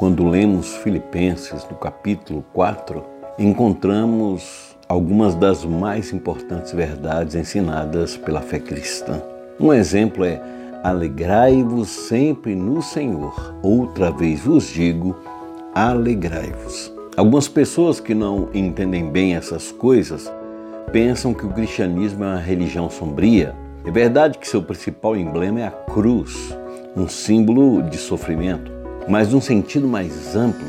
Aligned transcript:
Quando 0.00 0.26
lemos 0.26 0.76
Filipenses, 0.76 1.62
no 1.70 1.76
capítulo 1.76 2.42
4, 2.54 3.04
encontramos 3.38 4.74
algumas 4.88 5.34
das 5.34 5.62
mais 5.62 6.10
importantes 6.10 6.72
verdades 6.72 7.34
ensinadas 7.34 8.16
pela 8.16 8.40
fé 8.40 8.58
cristã. 8.58 9.20
Um 9.60 9.74
exemplo 9.74 10.24
é: 10.24 10.40
alegrai-vos 10.82 11.90
sempre 11.90 12.54
no 12.54 12.80
Senhor. 12.80 13.54
Outra 13.62 14.10
vez 14.10 14.40
vos 14.40 14.70
digo, 14.70 15.14
alegrai-vos. 15.74 16.90
Algumas 17.14 17.46
pessoas 17.46 18.00
que 18.00 18.14
não 18.14 18.48
entendem 18.54 19.06
bem 19.06 19.36
essas 19.36 19.70
coisas 19.70 20.32
pensam 20.90 21.34
que 21.34 21.44
o 21.44 21.52
cristianismo 21.52 22.24
é 22.24 22.28
uma 22.28 22.40
religião 22.40 22.88
sombria. 22.88 23.54
É 23.84 23.90
verdade 23.90 24.38
que 24.38 24.48
seu 24.48 24.62
principal 24.62 25.14
emblema 25.14 25.60
é 25.60 25.66
a 25.66 25.70
cruz, 25.70 26.56
um 26.96 27.06
símbolo 27.06 27.82
de 27.82 27.98
sofrimento. 27.98 28.79
Mas, 29.08 29.32
num 29.32 29.40
sentido 29.40 29.88
mais 29.88 30.36
amplo, 30.36 30.68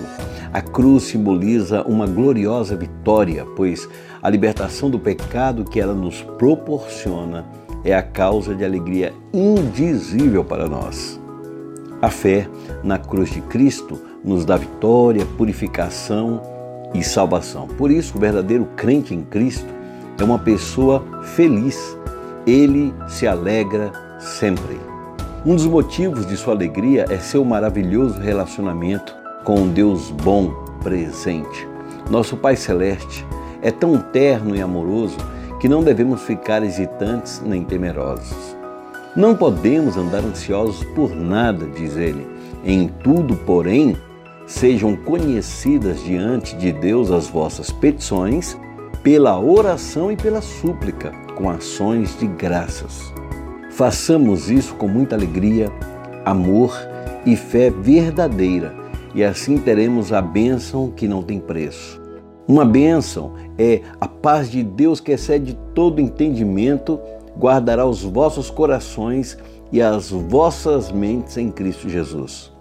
a 0.53 0.61
cruz 0.61 1.03
simboliza 1.03 1.83
uma 1.83 2.05
gloriosa 2.05 2.75
vitória, 2.75 3.45
pois 3.55 3.87
a 4.21 4.29
libertação 4.29 4.89
do 4.89 4.99
pecado 4.99 5.63
que 5.63 5.79
ela 5.79 5.93
nos 5.93 6.21
proporciona 6.21 7.45
é 7.83 7.95
a 7.95 8.03
causa 8.03 8.53
de 8.53 8.63
alegria 8.63 9.13
indizível 9.33 10.43
para 10.43 10.67
nós. 10.67 11.19
A 12.01 12.09
fé 12.09 12.47
na 12.83 12.97
cruz 12.97 13.29
de 13.29 13.41
Cristo 13.41 13.99
nos 14.23 14.43
dá 14.43 14.57
vitória, 14.57 15.25
purificação 15.37 16.41
e 16.93 17.03
salvação. 17.03 17.67
Por 17.67 17.89
isso, 17.89 18.17
o 18.17 18.19
verdadeiro 18.19 18.67
crente 18.75 19.13
em 19.13 19.23
Cristo 19.23 19.67
é 20.19 20.23
uma 20.23 20.39
pessoa 20.39 21.03
feliz. 21.35 21.97
Ele 22.45 22.93
se 23.07 23.27
alegra 23.27 23.91
sempre. 24.19 24.90
Um 25.43 25.55
dos 25.55 25.65
motivos 25.65 26.27
de 26.27 26.37
sua 26.37 26.53
alegria 26.53 27.07
é 27.09 27.17
seu 27.17 27.43
maravilhoso 27.43 28.19
relacionamento 28.19 29.15
com 29.43 29.61
um 29.61 29.69
Deus 29.69 30.11
bom, 30.11 30.51
presente. 30.83 31.67
Nosso 32.11 32.37
Pai 32.37 32.55
Celeste 32.55 33.25
é 33.59 33.71
tão 33.71 33.97
terno 33.97 34.55
e 34.55 34.61
amoroso 34.61 35.17
que 35.59 35.67
não 35.67 35.83
devemos 35.83 36.21
ficar 36.21 36.61
hesitantes 36.61 37.41
nem 37.43 37.63
temerosos. 37.63 38.55
Não 39.15 39.35
podemos 39.35 39.97
andar 39.97 40.23
ansiosos 40.23 40.83
por 40.93 41.15
nada, 41.15 41.65
diz 41.65 41.97
ele. 41.97 42.27
Em 42.63 42.87
tudo, 42.87 43.35
porém, 43.35 43.97
sejam 44.45 44.95
conhecidas 44.95 46.03
diante 46.03 46.55
de 46.55 46.71
Deus 46.71 47.09
as 47.09 47.27
vossas 47.27 47.71
petições 47.71 48.55
pela 49.01 49.39
oração 49.39 50.11
e 50.11 50.15
pela 50.15 50.39
súplica, 50.39 51.11
com 51.35 51.49
ações 51.49 52.15
de 52.19 52.27
graças. 52.27 53.11
Façamos 53.71 54.51
isso 54.51 54.75
com 54.75 54.87
muita 54.87 55.15
alegria, 55.15 55.71
amor 56.25 56.77
e 57.25 57.37
fé 57.37 57.69
verdadeira, 57.69 58.75
e 59.15 59.23
assim 59.23 59.57
teremos 59.57 60.11
a 60.11 60.21
bênção 60.21 60.91
que 60.91 61.07
não 61.07 61.23
tem 61.23 61.39
preço. 61.39 62.01
Uma 62.47 62.65
bênção 62.65 63.33
é 63.57 63.81
a 63.99 64.09
paz 64.09 64.51
de 64.51 64.61
Deus 64.61 64.99
que 64.99 65.13
excede 65.13 65.57
todo 65.73 66.01
entendimento, 66.01 66.99
guardará 67.37 67.85
os 67.85 68.03
vossos 68.03 68.49
corações 68.49 69.37
e 69.71 69.81
as 69.81 70.09
vossas 70.11 70.91
mentes 70.91 71.37
em 71.37 71.49
Cristo 71.49 71.87
Jesus. 71.87 72.51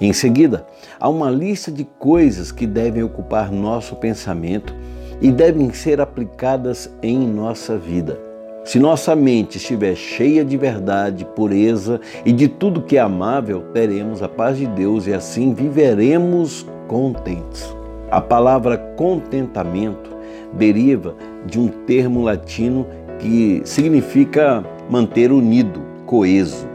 Em 0.00 0.12
seguida, 0.12 0.66
há 0.98 1.08
uma 1.08 1.30
lista 1.30 1.70
de 1.70 1.84
coisas 1.84 2.50
que 2.50 2.66
devem 2.66 3.04
ocupar 3.04 3.52
nosso 3.52 3.94
pensamento 3.96 4.74
e 5.22 5.30
devem 5.30 5.72
ser 5.72 6.00
aplicadas 6.00 6.90
em 7.00 7.26
nossa 7.26 7.78
vida. 7.78 8.25
Se 8.66 8.80
nossa 8.80 9.14
mente 9.14 9.58
estiver 9.58 9.94
cheia 9.94 10.44
de 10.44 10.56
verdade, 10.56 11.24
pureza 11.24 12.00
e 12.24 12.32
de 12.32 12.48
tudo 12.48 12.82
que 12.82 12.96
é 12.96 13.00
amável, 13.00 13.62
teremos 13.72 14.24
a 14.24 14.28
paz 14.28 14.58
de 14.58 14.66
Deus 14.66 15.06
e 15.06 15.14
assim 15.14 15.54
viveremos 15.54 16.66
contentes. 16.88 17.72
A 18.10 18.20
palavra 18.20 18.76
contentamento 18.96 20.10
deriva 20.52 21.14
de 21.46 21.60
um 21.60 21.68
termo 21.68 22.24
latino 22.24 22.84
que 23.20 23.62
significa 23.64 24.64
manter 24.90 25.30
unido, 25.30 25.80
coeso. 26.04 26.66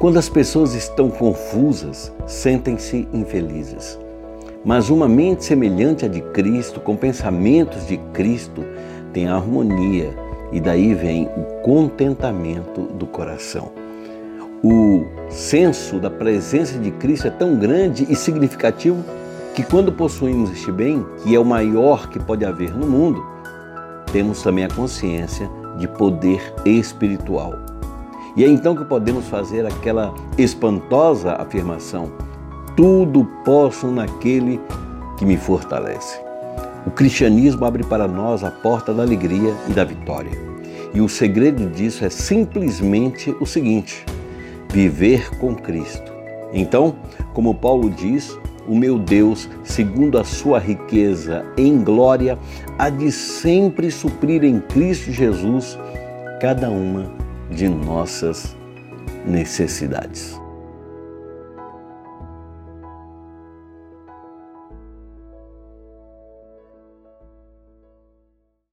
Quando 0.00 0.18
as 0.18 0.28
pessoas 0.28 0.74
estão 0.74 1.08
confusas, 1.08 2.12
sentem-se 2.26 3.06
infelizes. 3.12 3.96
Mas 4.64 4.90
uma 4.90 5.06
mente 5.06 5.44
semelhante 5.44 6.04
à 6.04 6.08
de 6.08 6.20
Cristo, 6.20 6.80
com 6.80 6.96
pensamentos 6.96 7.86
de 7.86 7.96
Cristo, 8.12 8.64
tem 9.12 9.28
harmonia 9.28 10.31
e 10.52 10.60
daí 10.60 10.94
vem 10.94 11.28
o 11.36 11.62
contentamento 11.62 12.82
do 12.82 13.06
coração. 13.06 13.72
O 14.62 15.04
senso 15.28 15.98
da 15.98 16.08
presença 16.08 16.78
de 16.78 16.90
Cristo 16.92 17.26
é 17.26 17.30
tão 17.30 17.56
grande 17.56 18.06
e 18.08 18.14
significativo 18.14 19.02
que 19.54 19.64
quando 19.64 19.92
possuímos 19.92 20.52
este 20.52 20.70
bem, 20.70 21.04
que 21.22 21.34
é 21.34 21.38
o 21.38 21.44
maior 21.44 22.08
que 22.08 22.20
pode 22.20 22.44
haver 22.44 22.72
no 22.74 22.86
mundo, 22.86 23.24
temos 24.12 24.42
também 24.42 24.64
a 24.64 24.68
consciência 24.68 25.50
de 25.78 25.88
poder 25.88 26.40
espiritual. 26.64 27.54
E 28.36 28.44
é 28.44 28.48
então 28.48 28.76
que 28.76 28.84
podemos 28.84 29.26
fazer 29.26 29.66
aquela 29.66 30.14
espantosa 30.38 31.32
afirmação: 31.32 32.12
tudo 32.76 33.24
posso 33.44 33.88
naquele 33.88 34.60
que 35.18 35.26
me 35.26 35.36
fortalece. 35.36 36.21
O 36.84 36.90
cristianismo 36.90 37.64
abre 37.64 37.84
para 37.84 38.08
nós 38.08 38.42
a 38.42 38.50
porta 38.50 38.92
da 38.92 39.02
alegria 39.02 39.54
e 39.68 39.72
da 39.72 39.84
vitória. 39.84 40.32
E 40.92 41.00
o 41.00 41.08
segredo 41.08 41.68
disso 41.70 42.04
é 42.04 42.10
simplesmente 42.10 43.34
o 43.40 43.46
seguinte: 43.46 44.04
viver 44.68 45.30
com 45.38 45.54
Cristo. 45.54 46.12
Então, 46.52 46.96
como 47.32 47.54
Paulo 47.54 47.88
diz, 47.88 48.36
o 48.66 48.76
meu 48.76 48.98
Deus, 48.98 49.48
segundo 49.64 50.18
a 50.18 50.24
sua 50.24 50.58
riqueza 50.58 51.44
em 51.56 51.82
glória, 51.82 52.38
há 52.78 52.90
de 52.90 53.10
sempre 53.12 53.90
suprir 53.90 54.44
em 54.44 54.60
Cristo 54.60 55.12
Jesus 55.12 55.78
cada 56.40 56.68
uma 56.68 57.10
de 57.50 57.68
nossas 57.68 58.56
necessidades. 59.24 60.41